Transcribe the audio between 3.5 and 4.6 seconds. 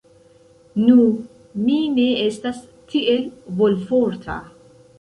volforta.